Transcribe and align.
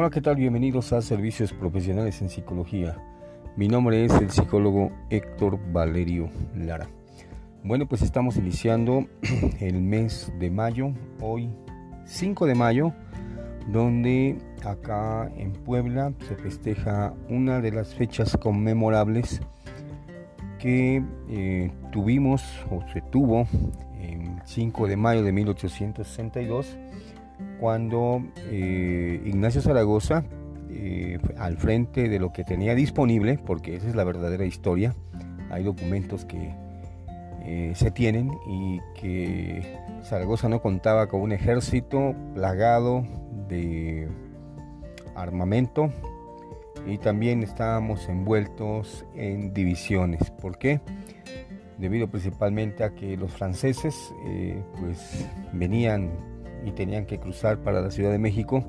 Hola, 0.00 0.08
¿qué 0.08 0.22
tal? 0.22 0.36
Bienvenidos 0.36 0.94
a 0.94 1.02
Servicios 1.02 1.52
Profesionales 1.52 2.22
en 2.22 2.30
Psicología. 2.30 2.96
Mi 3.54 3.68
nombre 3.68 4.02
es 4.02 4.14
el 4.14 4.30
psicólogo 4.30 4.90
Héctor 5.10 5.58
Valerio 5.74 6.30
Lara. 6.56 6.88
Bueno, 7.64 7.86
pues 7.86 8.00
estamos 8.00 8.38
iniciando 8.38 9.04
el 9.60 9.82
mes 9.82 10.32
de 10.38 10.50
mayo, 10.50 10.94
hoy 11.20 11.50
5 12.06 12.46
de 12.46 12.54
mayo, 12.54 12.94
donde 13.68 14.38
acá 14.64 15.30
en 15.36 15.52
Puebla 15.52 16.14
se 16.26 16.34
festeja 16.34 17.12
una 17.28 17.60
de 17.60 17.70
las 17.70 17.94
fechas 17.94 18.38
conmemorables 18.38 19.42
que 20.58 21.04
eh, 21.28 21.70
tuvimos 21.92 22.42
o 22.70 22.82
se 22.94 23.02
tuvo 23.02 23.46
el 24.00 24.30
5 24.46 24.86
de 24.86 24.96
mayo 24.96 25.22
de 25.22 25.32
1862 25.32 26.78
cuando 27.60 28.24
eh, 28.50 29.20
Ignacio 29.26 29.60
Zaragoza, 29.60 30.24
eh, 30.70 31.18
al 31.36 31.58
frente 31.58 32.08
de 32.08 32.18
lo 32.18 32.32
que 32.32 32.42
tenía 32.42 32.74
disponible, 32.74 33.38
porque 33.44 33.76
esa 33.76 33.86
es 33.86 33.94
la 33.94 34.02
verdadera 34.02 34.46
historia, 34.46 34.94
hay 35.50 35.62
documentos 35.62 36.24
que 36.24 36.54
eh, 37.42 37.72
se 37.74 37.90
tienen 37.90 38.30
y 38.48 38.80
que 38.98 39.78
Zaragoza 40.04 40.48
no 40.48 40.62
contaba 40.62 41.06
con 41.08 41.20
un 41.20 41.32
ejército 41.32 42.14
plagado 42.34 43.04
de 43.48 44.08
armamento 45.14 45.92
y 46.86 46.96
también 46.96 47.42
estábamos 47.42 48.08
envueltos 48.08 49.04
en 49.14 49.52
divisiones. 49.52 50.30
¿Por 50.30 50.56
qué? 50.56 50.80
Debido 51.76 52.08
principalmente 52.08 52.84
a 52.84 52.94
que 52.94 53.16
los 53.18 53.32
franceses 53.32 53.94
pues 54.78 55.26
venían 55.52 56.10
y 56.64 56.72
tenían 56.72 57.06
que 57.06 57.18
cruzar 57.18 57.58
para 57.58 57.80
la 57.80 57.90
Ciudad 57.90 58.10
de 58.10 58.18
México 58.18 58.64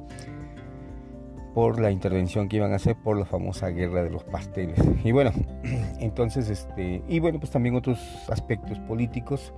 por 1.54 1.80
la 1.80 1.92
intervención 1.92 2.48
que 2.48 2.58
iban 2.58 2.72
a 2.72 2.78
hacer 2.78 2.96
por 2.96 3.18
la 3.18 3.26
famosa 3.26 3.68
guerra 3.70 4.04
de 4.04 4.10
los 4.10 4.24
pasteles. 4.24 4.80
Y 5.04 5.12
bueno, 5.12 5.32
entonces, 6.00 6.50
este, 6.50 7.02
y 7.08 7.20
bueno, 7.20 7.40
pues 7.40 7.52
también 7.52 7.76
otros 7.76 8.00
aspectos 8.30 8.80
políticos, 8.80 9.54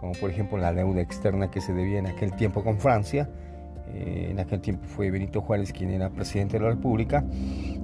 como 0.00 0.12
por 0.12 0.30
ejemplo 0.30 0.58
la 0.58 0.72
deuda 0.74 1.00
externa 1.00 1.50
que 1.50 1.60
se 1.60 1.72
debía 1.72 1.98
en 1.98 2.06
aquel 2.06 2.34
tiempo 2.34 2.62
con 2.62 2.78
Francia. 2.78 3.30
Eh, 3.94 4.28
en 4.30 4.40
aquel 4.40 4.60
tiempo 4.60 4.86
fue 4.86 5.10
Benito 5.10 5.42
Juárez 5.42 5.72
quien 5.72 5.90
era 5.90 6.08
presidente 6.08 6.58
de 6.58 6.64
la 6.64 6.70
República 6.70 7.24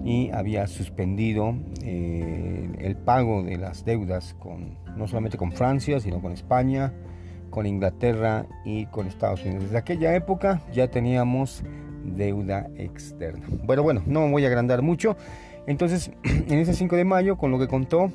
y 0.05 0.31
había 0.31 0.67
suspendido 0.67 1.55
eh, 1.83 2.71
el 2.79 2.97
pago 2.97 3.43
de 3.43 3.59
las 3.59 3.85
deudas 3.85 4.35
con, 4.35 4.79
no 4.97 5.07
solamente 5.07 5.37
con 5.37 5.53
Francia, 5.53 6.01
sino 6.01 6.23
con 6.23 6.33
España, 6.33 6.95
con 7.51 7.67
Inglaterra 7.67 8.47
y 8.65 8.87
con 8.87 9.07
Estados 9.07 9.45
Unidos. 9.45 9.65
Desde 9.65 9.79
aquella 9.79 10.15
época 10.15 10.63
ya 10.73 10.89
teníamos 10.89 11.63
deuda 12.05 12.69
externa. 12.77 13.47
Bueno, 13.65 13.83
bueno, 13.83 14.03
no 14.07 14.27
me 14.27 14.33
voy 14.33 14.45
a 14.45 14.49
agrandar 14.49 14.83
mucho. 14.83 15.17
Entonces, 15.67 16.11
en 16.25 16.59
ese 16.59 16.75
5 16.75 16.97
de 16.97 17.05
mayo, 17.05 17.37
con 17.37 17.51
lo 17.51 17.59
que 17.59 17.69
contó, 17.69 18.11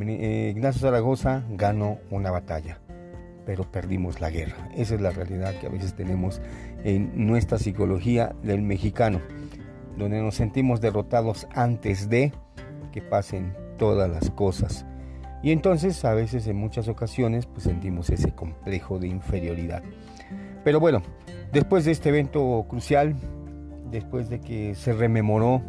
eh, 0.00 0.52
Ignacio 0.54 0.82
Zaragoza 0.82 1.44
ganó 1.50 1.98
una 2.10 2.30
batalla, 2.30 2.78
pero 3.46 3.64
perdimos 3.64 4.20
la 4.20 4.30
guerra. 4.30 4.68
Esa 4.76 4.94
es 4.94 5.00
la 5.00 5.10
realidad 5.10 5.54
que 5.58 5.66
a 5.66 5.70
veces 5.70 5.94
tenemos 5.94 6.40
en 6.84 7.26
nuestra 7.26 7.58
psicología 7.58 8.34
del 8.42 8.62
mexicano, 8.62 9.20
donde 9.96 10.20
nos 10.20 10.36
sentimos 10.36 10.80
derrotados 10.80 11.48
antes 11.54 12.08
de 12.08 12.32
que 12.92 13.02
pasen 13.02 13.54
todas 13.78 14.10
las 14.10 14.30
cosas. 14.30 14.86
Y 15.42 15.52
entonces 15.52 16.04
a 16.04 16.14
veces 16.14 16.46
en 16.46 16.56
muchas 16.56 16.88
ocasiones 16.88 17.46
pues 17.46 17.64
sentimos 17.64 18.10
ese 18.10 18.32
complejo 18.32 18.98
de 18.98 19.08
inferioridad. 19.08 19.82
Pero 20.64 20.80
bueno, 20.80 21.02
después 21.52 21.84
de 21.84 21.92
este 21.92 22.08
evento 22.08 22.66
crucial, 22.68 23.14
después 23.90 24.28
de 24.28 24.40
que 24.40 24.74
se 24.74 24.92
rememoró 24.92 25.62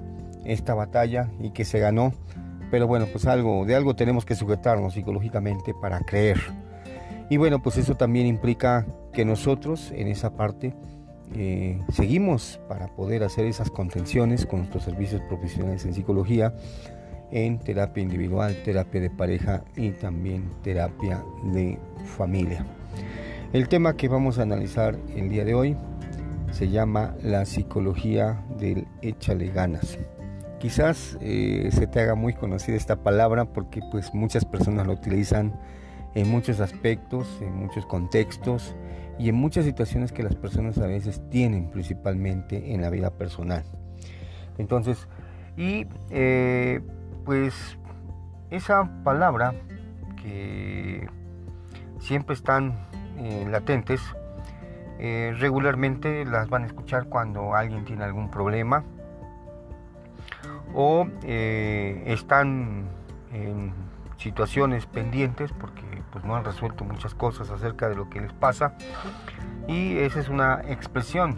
esta 0.46 0.74
batalla 0.74 1.30
y 1.40 1.52
que 1.52 1.66
se 1.66 1.80
ganó, 1.80 2.14
pero 2.72 2.88
bueno, 2.88 3.08
pues 3.12 3.26
algo 3.26 3.66
de 3.66 3.76
algo 3.76 3.96
tenemos 3.96 4.26
que 4.26 4.36
sujetarnos 4.36 4.94
psicológicamente 4.94 5.74
para 5.74 6.00
creer. 6.02 6.40
Y 7.30 7.38
bueno, 7.38 7.62
pues 7.62 7.78
eso 7.78 7.96
también 7.96 8.26
implica 8.26 8.86
que 9.14 9.24
nosotros 9.24 9.92
en 9.96 10.08
esa 10.08 10.36
parte 10.36 10.74
eh, 11.36 11.80
seguimos 11.94 12.60
para 12.68 12.88
poder 12.88 13.24
hacer 13.24 13.46
esas 13.46 13.70
contenciones 13.70 14.48
con 14.48 14.60
nuestros 14.60 14.84
servicios 14.84 15.22
profesionales 15.30 15.86
en 15.86 15.94
psicología 15.94 16.56
en 17.32 17.60
terapia 17.60 18.04
individual, 18.04 18.56
terapia 18.64 19.02
de 19.02 19.10
pareja 19.10 19.64
y 19.76 19.92
también 19.92 20.50
terapia 20.64 21.24
de 21.54 21.78
familia. 22.18 22.66
El 23.54 23.68
tema 23.68 23.96
que 23.96 24.08
vamos 24.08 24.40
a 24.40 24.44
analizar 24.44 24.98
el 25.16 25.30
día 25.30 25.46
de 25.46 25.54
hoy 25.54 25.76
se 26.52 26.70
llama 26.70 27.16
la 27.24 27.46
psicología 27.46 28.44
del 28.58 28.88
échale 29.02 29.48
ganas. 29.48 29.98
Quizás 30.60 31.18
eh, 31.22 31.70
se 31.72 31.88
te 31.88 32.02
haga 32.02 32.16
muy 32.16 32.34
conocida 32.34 32.76
esta 32.76 32.98
palabra 32.98 33.46
porque 33.46 33.82
pues 33.92 34.14
muchas 34.14 34.46
personas 34.46 34.86
lo 34.86 34.94
utilizan 34.94 35.54
en 36.16 36.30
muchos 36.30 36.60
aspectos, 36.60 37.28
en 37.42 37.56
muchos 37.56 37.86
contextos 37.86 38.76
y 39.18 39.30
en 39.30 39.36
muchas 39.36 39.66
situaciones 39.66 40.12
que 40.12 40.24
las 40.24 40.36
personas 40.36 40.78
a 40.78 40.88
veces 40.88 41.22
tienen 41.30 41.70
principalmente 41.70 42.74
en 42.74 42.82
la 42.82 42.90
vida 42.90 43.12
personal. 43.12 43.64
Entonces, 44.58 45.08
y 45.58 45.86
eh, 46.10 46.82
pues 47.30 47.78
esa 48.50 48.90
palabra 49.04 49.54
que 50.20 51.08
siempre 52.00 52.34
están 52.34 52.88
eh, 53.20 53.46
latentes, 53.48 54.02
eh, 54.98 55.36
regularmente 55.38 56.26
las 56.26 56.50
van 56.50 56.64
a 56.64 56.66
escuchar 56.66 57.06
cuando 57.06 57.54
alguien 57.54 57.86
tiene 57.86 58.04
algún 58.04 58.32
problema 58.32 58.84
o 60.74 61.08
eh, 61.22 62.02
están 62.08 62.90
en 63.32 63.74
situaciones 64.18 64.88
pendientes 64.88 65.52
porque 65.52 65.84
pues 66.12 66.26
no 66.26 66.36
han 66.36 66.44
resuelto 66.44 66.84
muchas 66.84 67.14
cosas 67.14 67.52
acerca 67.52 67.90
de 67.90 67.96
lo 67.96 68.10
que 68.10 68.22
les 68.22 68.34
pasa. 68.34 68.74
Y 69.68 70.00
esa 70.00 70.20
es 70.20 70.30
una 70.30 70.62
expresión 70.68 71.38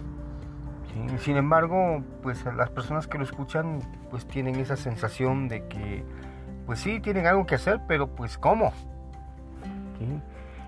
sin 1.20 1.38
embargo, 1.38 2.04
pues 2.22 2.44
las 2.46 2.70
personas 2.70 3.08
que 3.08 3.18
lo 3.18 3.24
escuchan 3.24 3.80
pues 4.10 4.26
tienen 4.26 4.56
esa 4.58 4.76
sensación 4.76 5.48
de 5.48 5.68
que 5.68 6.04
pues 6.66 6.80
sí, 6.80 7.00
tienen 7.00 7.28
algo 7.28 7.46
que 7.46 7.56
hacer, 7.56 7.82
pero 7.88 8.08
pues 8.08 8.38
¿cómo? 8.38 8.74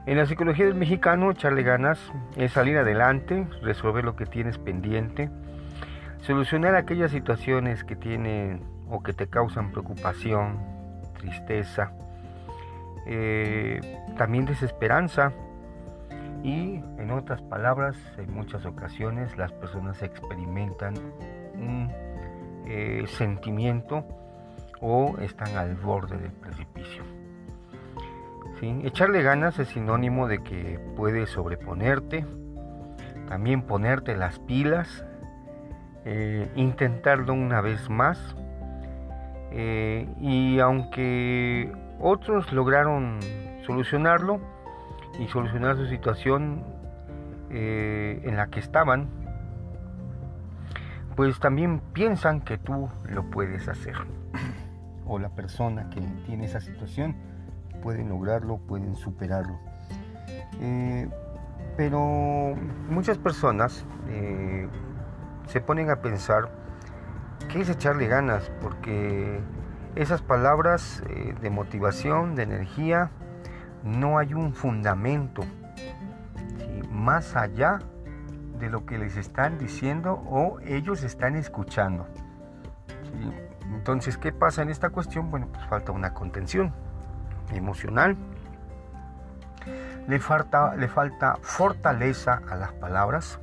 En 0.05 0.17
la 0.17 0.25
psicología 0.25 0.65
del 0.65 0.75
mexicano, 0.75 1.31
echarle 1.31 1.63
ganas 1.63 1.99
es 2.35 2.51
salir 2.51 2.77
adelante, 2.77 3.47
resolver 3.61 4.03
lo 4.03 4.15
que 4.15 4.25
tienes 4.25 4.57
pendiente, 4.57 5.29
solucionar 6.21 6.75
aquellas 6.75 7.11
situaciones 7.11 7.83
que 7.83 7.95
tienen 7.95 8.61
o 8.89 9.01
que 9.01 9.13
te 9.13 9.27
causan 9.27 9.71
preocupación, 9.71 10.57
tristeza, 11.17 11.93
eh, 13.05 13.79
también 14.17 14.45
desesperanza, 14.45 15.31
y 16.43 16.83
en 16.97 17.11
otras 17.11 17.41
palabras, 17.41 17.95
en 18.17 18.33
muchas 18.33 18.65
ocasiones 18.65 19.37
las 19.37 19.51
personas 19.53 20.03
experimentan 20.03 20.93
un 21.55 21.89
eh, 22.67 23.05
sentimiento 23.07 24.05
o 24.81 25.17
están 25.19 25.55
al 25.57 25.75
borde 25.75 26.17
del 26.17 26.31
precipicio. 26.31 27.03
Echarle 28.61 29.23
ganas 29.23 29.59
es 29.59 29.67
sinónimo 29.69 30.29
de 30.29 30.41
que 30.41 30.79
puedes 30.95 31.29
sobreponerte, 31.31 32.25
también 33.27 33.63
ponerte 33.63 34.15
las 34.15 34.39
pilas, 34.39 35.03
eh, 36.05 36.49
intentarlo 36.55 37.33
una 37.33 37.59
vez 37.59 37.89
más. 37.89 38.35
Eh, 39.51 40.07
y 40.17 40.59
aunque 40.59 41.73
otros 41.99 42.53
lograron 42.53 43.19
solucionarlo, 43.65 44.39
y 45.19 45.27
solucionar 45.27 45.77
su 45.77 45.85
situación 45.87 46.63
eh, 47.49 48.21
en 48.23 48.35
la 48.35 48.47
que 48.47 48.59
estaban, 48.59 49.09
pues 51.15 51.39
también 51.39 51.81
piensan 51.93 52.41
que 52.41 52.57
tú 52.57 52.89
lo 53.09 53.29
puedes 53.29 53.67
hacer. 53.67 53.95
O 55.05 55.19
la 55.19 55.27
persona 55.27 55.89
que 55.89 55.99
tiene 56.25 56.45
esa 56.45 56.61
situación 56.61 57.17
pueden 57.81 58.07
lograrlo, 58.07 58.57
pueden 58.57 58.95
superarlo. 58.95 59.59
Eh, 60.61 61.09
pero 61.75 62.55
muchas 62.89 63.17
personas 63.17 63.85
eh, 64.07 64.69
se 65.47 65.59
ponen 65.59 65.89
a 65.89 65.97
pensar 65.97 66.49
que 67.49 67.59
es 67.59 67.69
echarle 67.69 68.07
ganas, 68.07 68.49
porque 68.61 69.41
esas 69.95 70.21
palabras 70.21 71.03
de 71.41 71.49
motivación, 71.49 72.35
de 72.35 72.43
energía, 72.43 73.11
no 73.83 74.17
hay 74.17 74.33
un 74.33 74.53
fundamento 74.53 75.43
más 76.91 77.35
allá 77.35 77.79
de 78.59 78.69
lo 78.69 78.85
que 78.85 78.97
les 78.97 79.17
están 79.17 79.57
diciendo 79.57 80.23
o 80.25 80.59
ellos 80.61 81.03
están 81.03 81.35
escuchando. 81.35 82.07
Entonces, 83.73 84.17
¿qué 84.17 84.31
pasa 84.31 84.61
en 84.61 84.69
esta 84.69 84.89
cuestión? 84.89 85.29
Bueno, 85.29 85.47
pues 85.51 85.65
falta 85.67 85.91
una 85.91 86.13
contención 86.13 86.73
emocional, 87.51 88.15
le 90.07 90.19
falta, 90.19 90.75
le 90.75 90.87
falta 90.87 91.37
fortaleza 91.41 92.41
a 92.49 92.55
las 92.55 92.71
palabras, 92.73 93.39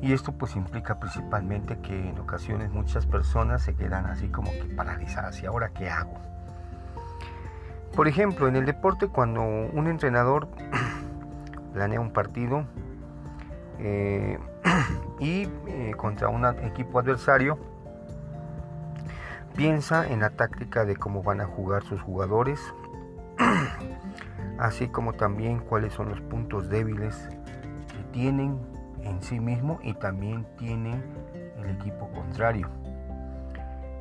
Y 0.00 0.12
esto 0.12 0.32
pues 0.32 0.54
implica 0.54 1.00
principalmente 1.00 1.78
que 1.80 2.10
en 2.10 2.18
ocasiones 2.20 2.70
muchas 2.70 3.04
personas 3.06 3.62
se 3.62 3.74
quedan 3.74 4.06
así 4.06 4.28
como 4.28 4.52
que 4.52 4.64
paralizadas. 4.76 5.42
¿Y 5.42 5.46
ahora 5.46 5.70
qué 5.70 5.90
hago? 5.90 6.27
Por 7.94 8.08
ejemplo, 8.08 8.48
en 8.48 8.56
el 8.56 8.64
deporte 8.64 9.08
cuando 9.08 9.42
un 9.42 9.86
entrenador 9.88 10.48
planea 11.72 12.00
un 12.00 12.12
partido 12.12 12.64
eh, 13.78 14.38
y 15.20 15.48
eh, 15.66 15.94
contra 15.96 16.28
un 16.28 16.44
equipo 16.64 16.98
adversario, 16.98 17.58
piensa 19.56 20.06
en 20.08 20.20
la 20.20 20.30
táctica 20.30 20.84
de 20.84 20.96
cómo 20.96 21.22
van 21.22 21.40
a 21.40 21.46
jugar 21.46 21.82
sus 21.82 22.00
jugadores, 22.00 22.60
así 24.58 24.88
como 24.88 25.14
también 25.14 25.60
cuáles 25.60 25.92
son 25.92 26.08
los 26.08 26.20
puntos 26.20 26.68
débiles 26.68 27.28
que 27.88 28.02
tienen 28.12 28.58
en 29.02 29.22
sí 29.22 29.40
mismo 29.40 29.78
y 29.82 29.94
también 29.94 30.46
tiene 30.58 31.02
el 31.56 31.70
equipo 31.70 32.08
contrario. 32.10 32.68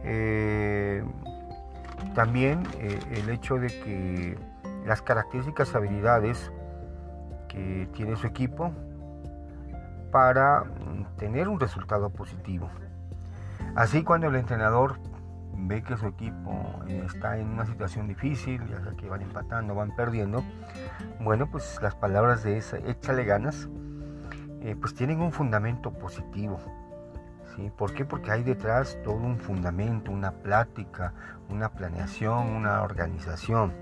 Eh, 0.04 1.04
también 2.16 2.64
eh, 2.80 3.00
el 3.12 3.30
hecho 3.30 3.56
de 3.56 3.68
que 3.68 4.38
las 4.86 5.02
características, 5.02 5.76
habilidades 5.76 6.52
que 7.48 7.88
tiene 7.94 8.16
su 8.16 8.28
equipo 8.28 8.72
para 10.12 10.64
mm, 10.64 11.18
tener 11.18 11.48
un 11.48 11.60
resultado 11.60 12.10
positivo. 12.10 12.70
Así 13.76 14.04
cuando 14.04 14.28
el 14.28 14.36
entrenador 14.36 15.00
ve 15.54 15.84
que 15.84 15.98
su 15.98 16.08
equipo 16.08 16.82
eh, 16.88 17.04
está 17.06 17.38
en 17.38 17.50
una 17.50 17.66
situación 17.66 18.08
difícil, 18.08 18.66
ya 18.68 18.82
sea 18.82 18.94
que 18.94 19.10
van 19.10 19.22
empatando, 19.22 19.76
van 19.76 19.96
perdiendo, 19.96 20.44
bueno, 21.20 21.50
pues 21.52 21.80
las 21.82 21.96
palabras 21.96 22.44
de 22.44 22.58
esa, 22.58 22.78
échale 22.78 23.26
ganas, 23.26 23.68
eh, 24.62 24.76
pues 24.80 24.94
tienen 24.94 25.22
un 25.22 25.32
fundamento 25.32 25.92
positivo. 25.92 26.60
¿Sí? 27.58 27.72
¿Por 27.76 27.94
qué? 27.94 28.06
Porque 28.06 28.32
hay 28.32 28.44
detrás 28.44 28.98
todo 29.04 29.16
un 29.16 29.38
fundamento, 29.38 30.12
una 30.12 30.32
plática, 30.32 31.14
una 31.50 31.70
planeación, 31.70 32.48
una 32.56 32.84
organización. 32.84 33.74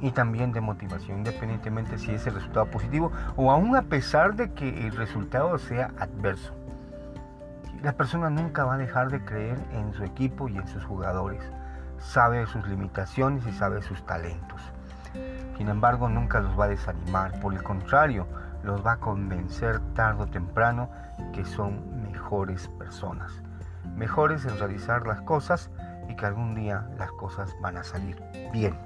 Y 0.00 0.10
también 0.10 0.52
de 0.52 0.60
motivación, 0.60 1.18
independientemente 1.18 1.98
si 1.98 2.12
es 2.12 2.26
el 2.26 2.34
resultado 2.34 2.66
positivo 2.66 3.12
o 3.36 3.50
aún 3.50 3.76
a 3.76 3.82
pesar 3.82 4.34
de 4.34 4.52
que 4.52 4.86
el 4.86 4.96
resultado 4.96 5.58
sea 5.58 5.92
adverso. 5.98 6.54
La 7.82 7.92
persona 7.92 8.28
nunca 8.28 8.64
va 8.64 8.74
a 8.74 8.78
dejar 8.78 9.10
de 9.10 9.24
creer 9.24 9.58
en 9.72 9.92
su 9.92 10.04
equipo 10.04 10.48
y 10.48 10.56
en 10.56 10.66
sus 10.66 10.84
jugadores. 10.84 11.42
Sabe 11.98 12.46
sus 12.46 12.66
limitaciones 12.66 13.46
y 13.46 13.52
sabe 13.52 13.82
sus 13.82 14.04
talentos. 14.04 14.60
Sin 15.56 15.68
embargo, 15.68 16.08
nunca 16.08 16.40
los 16.40 16.58
va 16.58 16.64
a 16.64 16.68
desanimar. 16.68 17.38
Por 17.40 17.52
el 17.52 17.62
contrario, 17.62 18.26
los 18.62 18.84
va 18.84 18.92
a 18.92 18.96
convencer 18.96 19.80
tarde 19.94 20.24
o 20.24 20.26
temprano 20.26 20.90
que 21.32 21.44
son 21.44 22.02
mejores 22.02 22.68
personas. 22.78 23.32
Mejores 23.96 24.44
en 24.44 24.58
realizar 24.58 25.06
las 25.06 25.20
cosas 25.22 25.70
y 26.08 26.16
que 26.16 26.26
algún 26.26 26.54
día 26.54 26.88
las 26.98 27.10
cosas 27.12 27.54
van 27.60 27.76
a 27.76 27.84
salir 27.84 28.22
bien. 28.52 28.76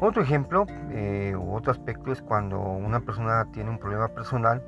Otro 0.00 0.22
ejemplo 0.22 0.66
eh, 0.90 1.34
u 1.36 1.54
otro 1.54 1.72
aspecto 1.72 2.12
es 2.12 2.20
cuando 2.20 2.60
una 2.60 3.00
persona 3.00 3.46
tiene 3.52 3.70
un 3.70 3.78
problema 3.78 4.08
personal 4.08 4.62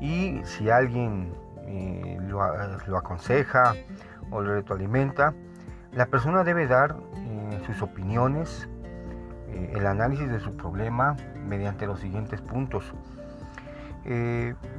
y 0.00 0.40
si 0.44 0.70
alguien 0.70 1.32
eh, 1.66 2.18
lo, 2.28 2.42
aconseja 2.96 3.74
o 4.30 4.40
lo 4.40 4.54
retroalimenta, 4.54 5.34
la 5.92 6.06
persona 6.06 6.44
debe 6.44 6.66
dar 6.66 6.96
eh, 7.16 7.62
sus 7.66 7.80
opiniones, 7.82 8.68
el 9.52 9.86
análisis 9.86 10.28
de 10.30 10.40
su 10.40 10.56
problema 10.56 11.16
mediante 11.46 11.86
los 11.86 12.00
siguientes 12.00 12.40
puntos. 12.40 12.92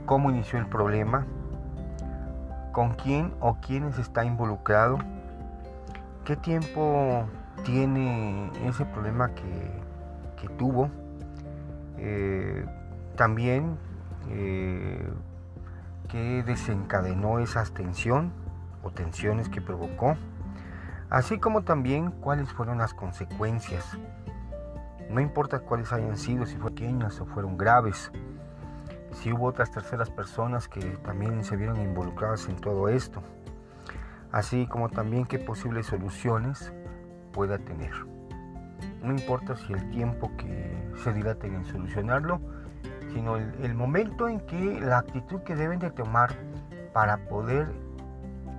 cómo 0.06 0.30
inició 0.30 0.60
el 0.60 0.68
problema, 0.68 1.25
con 2.72 2.94
quién 2.94 3.34
o 3.40 3.56
quiénes 3.56 3.98
está 3.98 4.24
involucrado, 4.24 5.00
qué 6.25 6.36
tiempo 6.36 7.25
tiene 7.64 8.52
ese 8.66 8.86
problema 8.86 9.31
que, 9.34 10.48
tuvo. 10.60 10.90
Eh, 11.98 12.66
también 13.16 13.78
eh, 14.30 15.10
que 16.08 16.44
desencadenó 16.44 17.40
esa 17.40 17.63
tensión 17.66 18.31
o 18.84 18.92
tensiones 18.92 19.50
que 19.50 19.60
provocó, 19.60 20.16
así 21.10 21.40
como 21.40 21.63
también 21.63 22.12
cuáles 22.12 22.54
fueron 22.54 22.78
las 22.78 22.94
consecuencias. 22.94 23.98
No 25.09 25.21
importa 25.21 25.59
cuáles 25.59 25.92
hayan 25.94 26.18
sido, 26.18 26.45
si 26.45 26.57
fueron 26.57 26.75
pequeñas 26.75 27.21
o 27.21 27.25
fueron 27.25 27.57
graves, 27.57 28.12
si 29.13 29.31
hubo 29.31 29.48
otras 29.48 29.71
terceras 29.71 30.09
personas 30.09 30.68
que 30.68 30.81
también 31.04 31.44
se 31.44 31.56
vieron 31.56 31.81
involucradas 31.81 32.48
en 32.50 32.57
todo 32.57 32.89
esto, 32.89 33.24
así 34.31 34.68
como 34.68 34.89
también 34.89 35.25
qué 35.25 35.39
posibles 35.39 35.88
soluciones 35.88 36.74
pueda 37.31 37.57
tener. 37.57 37.92
No 39.01 39.12
importa 39.12 39.56
si 39.56 39.74
el 39.74 39.89
tiempo 39.92 40.31
que 40.38 40.75
se 41.04 41.13
dilate 41.13 41.48
en 41.48 41.65
solucionarlo, 41.65 42.42
sino 43.13 43.38
el, 43.38 43.74
momento 43.74 44.27
en 44.27 44.39
que 44.42 44.81
la 44.81 45.00
actitud 45.00 45.42
que 45.42 45.56
deben 45.56 45.80
de 45.80 45.89
tomar 45.92 46.36
para 46.94 47.18
poder 47.18 47.68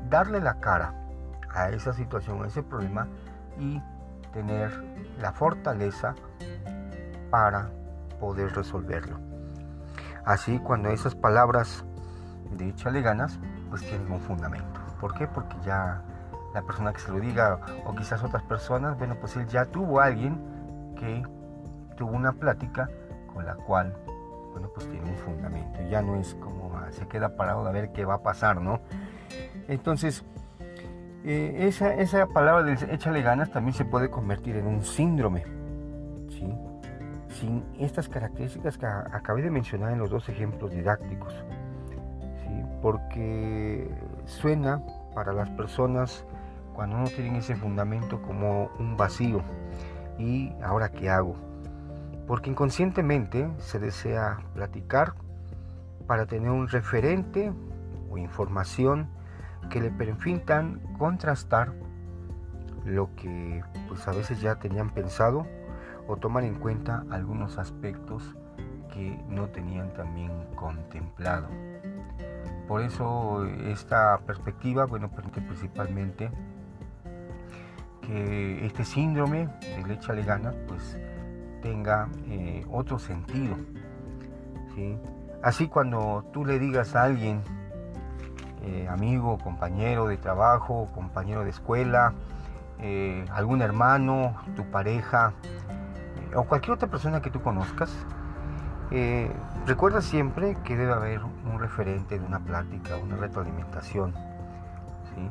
darle 0.09 0.41
la 0.41 0.59
cara 0.61 0.95
a 1.51 1.71
esa 1.71 1.93
situación, 1.93 2.43
a 2.43 2.47
ese 2.47 2.63
problema 2.63 3.09
y 3.59 3.83
tener 4.33 4.71
la 5.21 5.33
fortaleza 5.33 6.15
para 7.31 7.71
poder 8.21 8.55
resolverlo. 8.55 9.19
Así 10.25 10.59
cuando 10.59 10.91
esas 10.91 11.15
palabras 11.15 11.85
de 12.53 12.69
échale 12.69 13.01
ganas, 13.01 13.39
pues 13.71 13.83
tienen 13.83 14.11
un 14.11 14.21
fundamento. 14.21 14.81
¿Por 15.01 15.15
qué? 15.15 15.27
Porque 15.27 15.57
ya 15.65 16.03
la 16.55 16.63
persona 16.63 16.93
que 16.93 17.01
se 17.01 17.11
lo 17.13 17.21
diga 17.21 17.61
o 17.87 17.95
quizás 17.95 18.23
otras 18.23 18.43
personas, 18.43 18.99
bueno, 18.99 19.17
pues 19.21 19.37
él 19.37 19.47
ya 19.47 19.65
tuvo 19.67 20.01
alguien 20.01 20.39
que 20.97 21.23
tuvo 21.97 22.13
una 22.13 22.33
plática 22.33 22.89
con 23.33 23.45
la 23.45 23.55
cual, 23.55 23.95
bueno, 24.53 24.69
pues 24.75 24.89
tiene 24.89 25.11
un 25.11 25.17
fundamento. 25.17 25.81
Ya 25.89 26.03
no 26.03 26.17
es 26.17 26.35
como 26.37 26.77
ah, 26.77 26.91
se 26.91 27.07
queda 27.07 27.37
parado 27.37 27.67
a 27.67 27.73
ver 27.73 27.93
qué 27.93 28.05
va 28.05 28.15
a 28.15 28.23
pasar, 28.23 28.61
¿no? 28.61 28.81
Entonces, 29.69 30.25
eh, 31.25 31.67
esa, 31.69 31.95
esa 31.95 32.27
palabra 32.27 32.63
de 32.65 32.95
échale 32.95 33.23
ganas 33.23 33.51
también 33.51 33.75
se 33.75 33.85
puede 33.85 34.11
convertir 34.11 34.57
en 34.57 34.67
un 34.67 34.83
síndrome, 34.83 35.45
¿sí? 36.29 36.55
Sin 37.39 37.65
estas 37.79 38.09
características 38.09 38.79
que 38.79 38.87
acabé 38.87 39.43
de 39.43 39.51
mencionar 39.51 39.93
en 39.93 39.99
los 39.99 40.11
dos 40.11 40.29
ejemplos 40.29 40.71
didácticos. 40.71 41.35
Porque 42.83 43.89
suena 44.25 44.83
para 45.15 45.33
las 45.33 45.51
personas 45.51 46.25
cuando 46.75 46.99
no 46.99 47.05
tienen 47.09 47.37
ese 47.37 47.57
fundamento 47.57 48.23
como 48.23 48.71
un 48.79 48.97
vacío. 48.97 49.43
¿Y 50.19 50.53
ahora 50.63 50.91
qué 50.91 51.11
hago? 51.11 51.37
Porque 52.27 52.51
inconscientemente 52.51 53.49
se 53.59 53.79
desea 53.79 54.39
platicar 54.55 55.15
para 56.07 56.27
tener 56.27 56.51
un 56.51 56.69
referente 56.69 57.53
o 58.11 58.19
información 58.19 59.09
que 59.71 59.81
le 59.81 59.91
permitan 59.91 60.81
contrastar 60.99 61.73
lo 62.85 63.15
que 63.15 63.63
pues 63.89 64.07
a 64.09 64.13
veces 64.13 64.41
ya 64.41 64.57
tenían 64.57 64.91
pensado 64.91 65.47
o 66.09 66.17
tomar 66.17 66.43
en 66.43 66.55
cuenta 66.55 67.05
algunos 67.11 67.59
aspectos 67.59 68.35
que 68.93 69.17
no 69.29 69.49
tenían 69.49 69.93
también 69.95 70.33
contemplado. 70.57 71.47
Por 72.67 72.83
eso 72.83 73.45
esta 73.45 74.19
perspectiva, 74.27 74.87
bueno, 74.87 75.11
permite 75.11 75.41
principalmente 75.41 76.31
que 78.03 78.67
este 78.67 78.85
síndrome 78.85 79.49
de 79.61 79.85
leche 79.87 80.11
alegana 80.11 80.53
pues 80.67 80.99
tenga 81.63 82.09
eh, 82.27 82.65
otro 82.71 82.99
sentido. 82.99 83.57
Así 85.43 85.67
cuando 85.67 86.25
tú 86.33 86.45
le 86.45 86.59
digas 86.59 86.95
a 86.95 87.03
alguien, 87.03 87.43
eh, 88.63 88.87
amigo, 88.89 89.39
compañero 89.39 90.07
de 90.07 90.17
trabajo, 90.17 90.89
compañero 90.95 91.43
de 91.43 91.51
escuela, 91.51 92.13
eh, 92.81 93.25
algún 93.33 93.61
hermano, 93.61 94.37
tu 94.55 94.65
pareja 94.71 95.33
o 96.35 96.45
cualquier 96.45 96.73
otra 96.73 96.89
persona 96.89 97.21
que 97.21 97.31
tú 97.31 97.41
conozcas, 97.43 97.91
recuerda 99.67 100.01
siempre 100.01 100.57
que 100.65 100.77
debe 100.77 100.93
haber 100.93 101.21
un 101.23 101.59
referente 101.59 102.19
de 102.19 102.25
una 102.25 102.41
plática, 102.41 102.97
una 102.97 103.17
retroalimentación. 103.17 104.15
¿sí? 105.15 105.31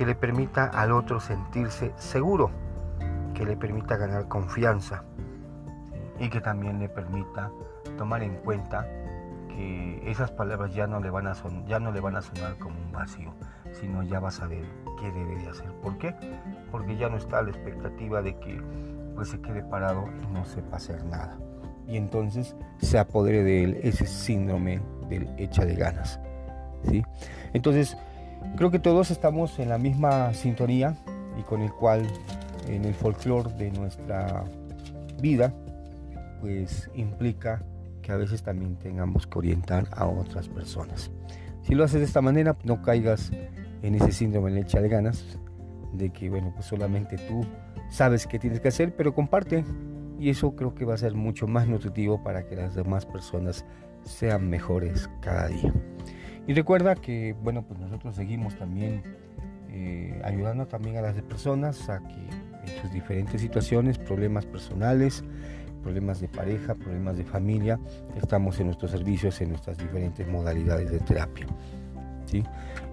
que 0.00 0.06
le 0.06 0.14
permita 0.14 0.64
al 0.64 0.92
otro 0.92 1.20
sentirse 1.20 1.92
seguro, 1.96 2.50
que 3.34 3.44
le 3.44 3.54
permita 3.54 3.98
ganar 3.98 4.28
confianza 4.28 5.04
y 6.18 6.30
que 6.30 6.40
también 6.40 6.78
le 6.78 6.88
permita 6.88 7.50
tomar 7.98 8.22
en 8.22 8.36
cuenta 8.36 8.86
que 9.48 10.02
esas 10.10 10.30
palabras 10.30 10.74
ya 10.74 10.86
no 10.86 11.00
le 11.00 11.10
van 11.10 11.26
a, 11.26 11.34
son, 11.34 11.66
ya 11.66 11.78
no 11.80 11.92
le 11.92 12.00
van 12.00 12.16
a 12.16 12.22
sonar 12.22 12.56
como 12.56 12.78
un 12.78 12.92
vacío, 12.92 13.34
sino 13.72 14.02
ya 14.02 14.20
va 14.20 14.28
a 14.28 14.30
saber 14.30 14.64
qué 14.98 15.12
debe 15.12 15.36
de 15.36 15.50
hacer. 15.50 15.70
¿Por 15.82 15.98
qué? 15.98 16.14
Porque 16.70 16.96
ya 16.96 17.10
no 17.10 17.18
está 17.18 17.42
la 17.42 17.50
expectativa 17.50 18.22
de 18.22 18.38
que 18.38 18.58
pues 19.20 19.28
se 19.28 19.40
quede 19.42 19.62
parado 19.62 20.06
y 20.22 20.32
no 20.32 20.46
sepa 20.46 20.78
hacer 20.78 21.04
nada. 21.04 21.38
Y 21.86 21.98
entonces 21.98 22.56
se 22.78 22.98
apodere 22.98 23.42
de 23.42 23.64
él 23.64 23.80
ese 23.82 24.06
síndrome 24.06 24.80
del 25.10 25.28
échale 25.36 25.74
ganas. 25.74 26.18
¿sí? 26.88 27.02
Entonces, 27.52 27.98
creo 28.56 28.70
que 28.70 28.78
todos 28.78 29.10
estamos 29.10 29.58
en 29.58 29.68
la 29.68 29.76
misma 29.76 30.32
sintonía 30.32 30.96
y 31.38 31.42
con 31.42 31.60
el 31.60 31.70
cual 31.70 32.06
en 32.66 32.86
el 32.86 32.94
folclore 32.94 33.52
de 33.58 33.70
nuestra 33.72 34.42
vida, 35.20 35.52
pues 36.40 36.90
implica 36.94 37.62
que 38.00 38.12
a 38.12 38.16
veces 38.16 38.42
también 38.42 38.76
tengamos 38.76 39.26
que 39.26 39.38
orientar 39.38 39.86
a 39.92 40.06
otras 40.06 40.48
personas. 40.48 41.10
Si 41.60 41.74
lo 41.74 41.84
haces 41.84 42.00
de 42.00 42.06
esta 42.06 42.22
manera, 42.22 42.56
no 42.64 42.80
caigas 42.80 43.30
en 43.82 43.96
ese 43.96 44.12
síndrome 44.12 44.50
de 44.50 44.60
leche 44.60 44.80
de 44.80 44.88
ganas, 44.88 45.38
de 45.92 46.08
que, 46.08 46.30
bueno, 46.30 46.52
pues 46.54 46.64
solamente 46.64 47.18
tú 47.18 47.44
sabes 47.90 48.26
qué 48.26 48.38
tienes 48.38 48.60
que 48.60 48.68
hacer, 48.68 48.94
pero 48.94 49.14
comparte. 49.14 49.64
Y 50.18 50.30
eso 50.30 50.54
creo 50.54 50.74
que 50.74 50.84
va 50.84 50.94
a 50.94 50.98
ser 50.98 51.14
mucho 51.14 51.46
más 51.46 51.66
nutritivo 51.66 52.22
para 52.22 52.46
que 52.46 52.56
las 52.56 52.74
demás 52.74 53.06
personas 53.06 53.64
sean 54.04 54.48
mejores 54.48 55.08
cada 55.20 55.48
día. 55.48 55.72
Y 56.46 56.54
recuerda 56.54 56.94
que, 56.94 57.34
bueno, 57.42 57.62
pues 57.66 57.80
nosotros 57.80 58.16
seguimos 58.16 58.56
también 58.56 59.02
eh, 59.68 60.20
ayudando 60.24 60.66
también 60.66 60.96
a 60.96 61.00
las 61.00 61.20
personas 61.22 61.88
a 61.88 62.00
que 62.00 62.70
en 62.70 62.82
sus 62.82 62.92
diferentes 62.92 63.40
situaciones, 63.40 63.98
problemas 63.98 64.44
personales, 64.44 65.24
problemas 65.82 66.20
de 66.20 66.28
pareja, 66.28 66.74
problemas 66.74 67.16
de 67.16 67.24
familia, 67.24 67.78
estamos 68.16 68.58
en 68.60 68.66
nuestros 68.66 68.90
servicios 68.90 69.40
en 69.40 69.50
nuestras 69.50 69.78
diferentes 69.78 70.26
modalidades 70.26 70.90
de 70.90 70.98
terapia. 71.00 71.46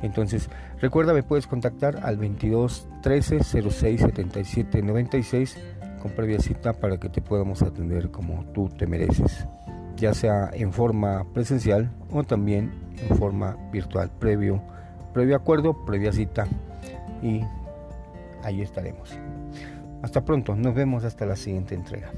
Entonces, 0.01 0.50
recuerda, 0.79 1.13
me 1.13 1.24
puedes 1.24 1.48
contactar 1.48 2.00
al 2.03 2.17
22 2.17 2.88
13 3.01 3.44
06 3.44 4.01
77 4.01 4.82
96 4.82 5.58
con 6.01 6.12
previa 6.12 6.39
cita 6.39 6.74
para 6.74 7.00
que 7.00 7.10
te 7.10 7.22
podamos 7.22 7.62
atender 7.62 8.12
como 8.12 8.46
tú 8.53 8.70
te 8.70 8.86
mereces, 8.88 9.48
ya 9.96 10.13
sea 10.13 10.50
en 10.53 10.72
forma 10.72 11.25
presencial 11.34 11.91
o 12.12 12.24
también 12.24 12.72
en 13.10 13.17
forma 13.17 13.58
virtual, 13.72 14.12
previo, 14.20 14.62
previo 15.13 15.36
acuerdo, 15.36 15.86
previa 15.86 16.12
cita 16.12 16.48
y 17.22 17.41
ahí 18.44 18.62
estaremos. 18.62 19.17
Hasta 20.03 20.24
pronto, 20.24 20.56
nos 20.56 20.75
vemos 20.75 21.03
hasta 21.03 21.25
la 21.25 21.36
siguiente 21.36 21.74
entrega. 21.74 22.12